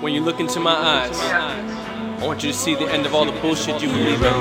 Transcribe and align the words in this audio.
When 0.00 0.14
you 0.14 0.22
look 0.22 0.40
into 0.40 0.60
my 0.60 0.72
eyes, 0.72 1.18
I 1.20 2.24
want 2.26 2.42
you 2.42 2.52
to 2.52 2.56
see 2.56 2.74
the 2.74 2.90
end 2.90 3.04
of 3.04 3.14
all 3.14 3.26
the 3.26 3.38
bullshit 3.42 3.82
you 3.82 3.88
believe 3.88 4.22
in, 4.22 4.32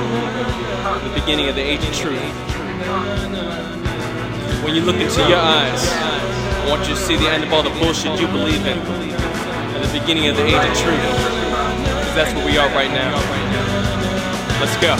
the 1.04 1.12
beginning 1.20 1.50
of 1.50 1.56
the 1.56 1.62
age 1.62 1.84
of 1.84 1.94
truth. 1.94 2.16
When 4.64 4.74
you 4.74 4.80
look 4.80 4.96
into 4.96 5.20
your 5.28 5.38
eyes, 5.38 5.84
I 5.84 6.66
want 6.70 6.88
you 6.88 6.96
to 6.96 7.02
see 7.02 7.18
the 7.18 7.28
end 7.28 7.44
of 7.44 7.52
all 7.52 7.62
the 7.62 7.72
bullshit 7.72 8.18
you 8.22 8.28
believe 8.28 8.66
in, 8.66 8.78
and 8.80 9.84
the 9.84 10.00
beginning 10.00 10.30
of 10.30 10.38
the 10.38 10.46
age 10.46 10.56
of 10.56 10.78
truth. 10.78 10.96
Because 10.96 12.16
that's 12.16 12.34
what 12.34 12.46
we 12.46 12.58
are 12.58 12.70
right 12.70 12.92
now. 12.92 13.79
Let's 14.60 14.76
go. 14.84 14.92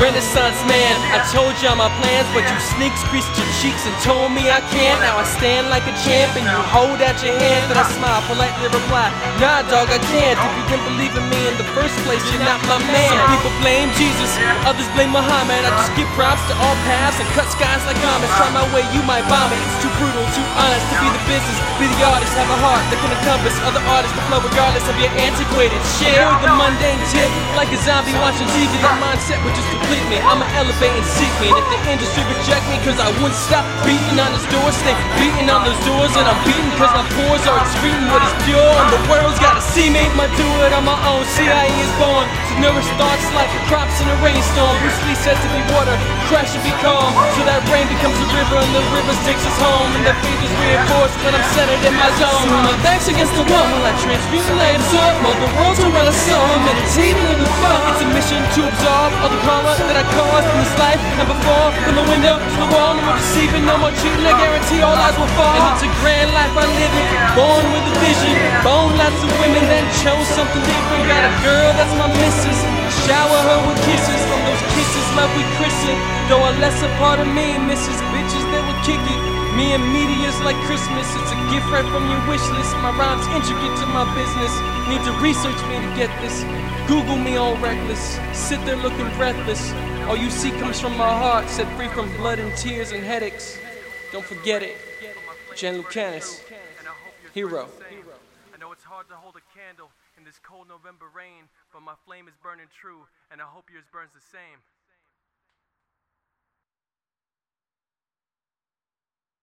Renaissance 0.00 0.56
man, 0.64 0.96
I 1.12 1.20
told 1.28 1.52
y'all 1.60 1.76
my 1.76 1.92
plans, 2.00 2.24
but 2.32 2.48
you 2.48 2.56
sneaks 2.64 3.04
creased 3.12 3.28
your 3.36 3.44
cheeks 3.60 3.84
and 3.84 3.92
told 4.00 4.32
me 4.32 4.48
I 4.48 4.64
can't. 4.72 4.96
Now 5.04 5.20
I 5.20 5.24
stand 5.28 5.68
like 5.68 5.84
a 5.84 5.92
champ 6.00 6.32
and 6.40 6.48
you 6.48 6.60
hold 6.72 6.96
out 7.04 7.20
your 7.20 7.36
hand, 7.36 7.68
then 7.68 7.76
I 7.76 7.84
smile, 7.92 8.24
politely 8.24 8.72
reply, 8.72 9.12
Nah, 9.36 9.60
dog, 9.68 9.92
I 9.92 10.00
can't. 10.08 10.40
If 10.40 10.52
you 10.56 10.64
didn't 10.72 10.86
believe 10.96 11.12
in 11.12 11.28
me 11.28 11.39
in 11.50 11.58
the 11.58 11.70
first 11.74 11.98
place, 12.06 12.22
you're 12.30 12.46
not 12.46 12.62
my 12.70 12.78
man. 12.78 13.10
Some 13.10 13.26
people 13.34 13.52
blame 13.58 13.90
Jesus, 13.98 14.30
others 14.62 14.86
blame 14.94 15.10
Muhammad. 15.10 15.66
I 15.66 15.70
just 15.82 15.92
give 15.98 16.06
props 16.14 16.42
to 16.46 16.54
all 16.62 16.76
paths 16.86 17.18
and 17.18 17.26
cut 17.34 17.50
skies 17.50 17.82
like 17.90 17.98
comets. 17.98 18.30
Try 18.38 18.50
my 18.54 18.66
way, 18.70 18.86
you 18.94 19.02
might 19.02 19.26
vomit. 19.26 19.58
It's 19.58 19.82
too 19.82 19.92
brutal, 19.98 20.22
too 20.30 20.46
honest 20.54 20.84
to 20.94 20.96
be 21.02 21.08
the 21.10 21.22
business. 21.26 21.58
Be 21.82 21.90
the 21.90 22.00
artist, 22.06 22.32
have 22.38 22.46
a 22.46 22.60
heart 22.62 22.84
that 22.94 22.98
can 23.02 23.10
encompass 23.10 23.56
other 23.66 23.82
artists 23.90 24.14
to 24.14 24.22
flow 24.30 24.40
regardless 24.46 24.86
of 24.86 24.94
your 25.02 25.10
antiquated 25.18 25.80
shit. 25.98 26.14
Avoid 26.14 26.46
the 26.46 26.52
mundane 26.54 27.02
tip, 27.10 27.30
like 27.58 27.70
a 27.74 27.78
zombie 27.82 28.14
watching 28.22 28.46
TV. 28.54 28.70
That 28.84 29.00
mindset 29.02 29.42
would 29.42 29.56
just 29.58 29.70
complete 29.74 30.06
me. 30.06 30.22
I'ma 30.22 30.46
elevate 30.54 30.94
and 30.94 31.08
seek 31.18 31.32
me. 31.42 31.50
And 31.50 31.58
if 31.58 31.66
the 31.66 31.80
industry 31.90 32.22
reject 32.30 32.62
me, 32.70 32.78
cause 32.86 32.98
I 33.02 33.10
wouldn't 33.18 33.38
stop 33.38 33.66
beating 33.82 34.22
on 34.22 34.30
those 34.36 34.46
doors, 34.52 34.76
stay 34.78 34.94
beating 35.18 35.50
on 35.50 35.66
those 35.66 35.80
doors. 35.82 36.12
And 36.14 36.26
I'm 36.30 36.38
beating 36.46 36.70
cause 36.78 36.94
my 36.94 37.02
pores 37.18 37.42
are 37.50 37.58
excreting 37.58 38.06
what 38.12 38.22
is 38.22 38.34
pure. 38.46 38.60
And 38.60 38.90
the 38.94 39.02
world's 39.10 39.40
gotta 39.42 39.64
see 39.64 39.90
me. 39.90 40.04
I 40.20 40.28
do 40.36 40.44
it 40.68 40.76
on 40.76 40.84
my 40.84 41.00
own. 41.08 41.24
CIE 41.40 41.72
is 41.80 41.92
born 41.96 42.28
to 42.28 42.52
nourish 42.60 42.84
thoughts 43.00 43.24
like 43.32 43.48
crops 43.64 43.96
in 44.04 44.06
a 44.12 44.16
rainstorm. 44.20 44.76
Bruce 44.84 45.00
Lee 45.08 45.16
said 45.24 45.40
to 45.40 45.48
be 45.56 45.60
water, 45.72 45.96
crash 46.28 46.52
and 46.52 46.60
be 46.60 46.68
calm. 46.84 47.16
So 47.32 47.40
that 47.48 47.64
rain 47.72 47.88
becomes 47.88 48.12
a 48.12 48.28
river 48.28 48.60
and 48.60 48.72
the 48.76 48.84
river 48.92 49.16
takes 49.24 49.40
us 49.48 49.56
home. 49.56 49.88
And 49.96 50.04
the 50.04 50.12
faith 50.20 50.36
is 50.44 50.52
reinforced 50.60 51.16
when 51.24 51.32
I'm 51.32 51.48
centered 51.56 51.80
in 51.80 51.96
my 51.96 52.12
zone. 52.20 52.44
So 52.44 52.60
my 52.60 52.76
back's 52.84 53.08
against 53.08 53.32
the 53.40 53.48
wall 53.48 53.66
while 53.72 53.88
I 53.88 53.96
transmute 54.04 54.44
and 54.52 54.58
light 54.60 54.84
up. 55.00 55.16
All 55.24 55.38
the 55.40 55.50
world's 55.56 55.80
around 55.80 56.08
a 56.12 56.16
song, 56.28 56.60
meditating 56.60 57.24
in 57.24 57.40
the 57.40 57.48
fog. 57.64 57.88
It's 57.88 58.04
a 58.04 58.08
mission 58.12 58.40
to 58.44 58.60
absorb 58.68 59.10
all 59.24 59.32
the 59.32 59.40
karma 59.40 59.72
that 59.80 59.96
I 59.96 60.04
caused 60.12 60.44
in 60.44 60.56
this 60.60 60.76
life 60.76 61.00
and 61.00 61.24
before. 61.24 61.72
From 61.88 61.96
the 61.96 62.04
window 62.04 62.36
to 62.36 62.56
the 62.60 62.68
wall, 62.68 63.00
no 63.00 63.02
more 63.08 63.16
deceiving, 63.16 63.64
no 63.64 63.80
more 63.80 63.96
cheating. 63.96 64.28
I 64.28 64.36
guarantee 64.36 64.84
all 64.84 64.92
eyes 64.92 65.16
will 65.16 65.32
fall. 65.40 65.56
And 65.56 65.72
it's 65.72 65.88
a 65.88 65.92
grand 66.04 66.36
life 66.36 66.52
I 66.52 66.68
live 66.68 66.92
in, 67.00 67.08
born 67.32 67.64
with 67.72 67.88
a 67.88 67.94
vision. 68.04 68.36
Lots 69.10 69.26
of 69.26 69.32
women, 69.42 69.64
then 69.66 69.86
chose 69.98 70.28
something 70.38 70.62
different. 70.62 71.02
Got 71.10 71.26
a 71.26 71.34
girl 71.42 71.70
that's 71.74 71.94
my 71.98 72.06
missus. 72.22 72.60
Shower 73.04 73.40
her 73.42 73.58
with 73.66 73.80
kisses. 73.82 74.20
From 74.30 74.40
those 74.46 74.62
kisses, 74.78 75.06
love 75.18 75.32
we 75.34 75.42
christen. 75.58 75.96
Though 76.30 76.46
a 76.46 76.52
lesser 76.62 76.88
part 77.02 77.18
of 77.18 77.26
me 77.26 77.58
misses 77.66 77.98
bitches 78.14 78.44
that 78.54 78.62
will 78.62 78.80
kick 78.86 79.02
it. 79.02 79.20
Me 79.58 79.74
and 79.74 79.82
media's 79.90 80.38
like 80.46 80.56
Christmas. 80.70 81.04
It's 81.18 81.32
a 81.34 81.40
gift 81.50 81.66
right 81.74 81.84
from 81.90 82.06
your 82.06 82.22
wish 82.30 82.44
list. 82.54 82.70
My 82.78 82.94
rhymes 82.94 83.26
intricate 83.34 83.74
to 83.82 83.86
my 83.90 84.06
business. 84.14 84.54
Need 84.86 85.02
to 85.02 85.12
research 85.18 85.58
me 85.66 85.82
to 85.82 85.90
get 85.98 86.10
this. 86.22 86.46
Google 86.86 87.18
me 87.18 87.34
all 87.34 87.58
reckless. 87.58 88.18
Sit 88.32 88.62
there 88.64 88.78
looking 88.78 89.10
breathless. 89.18 89.74
All 90.06 90.16
you 90.16 90.30
see 90.30 90.50
comes 90.62 90.80
from 90.80 90.96
my 90.96 91.10
heart, 91.10 91.48
set 91.48 91.66
free 91.76 91.88
from 91.88 92.06
blood 92.16 92.38
and 92.38 92.50
tears 92.56 92.92
and 92.92 93.02
headaches. 93.02 93.58
Don't 94.12 94.24
forget 94.24 94.62
it. 94.62 94.76
Jan 95.54 95.76
Lucanus, 95.82 96.42
hero. 97.34 97.68
Know 98.60 98.76
it's 98.76 98.84
hard 98.84 99.08
to 99.08 99.16
hold 99.16 99.40
a 99.40 99.46
candle 99.56 99.88
in 100.20 100.22
this 100.28 100.36
cold 100.44 100.68
November 100.68 101.08
rain, 101.08 101.48
but 101.72 101.80
my 101.80 101.96
flame 102.04 102.28
is 102.28 102.36
burning 102.44 102.68
true, 102.68 103.08
and 103.32 103.40
I 103.40 103.48
hope 103.48 103.72
yours 103.72 103.88
burns 103.88 104.12
the 104.12 104.20
same. 104.20 104.60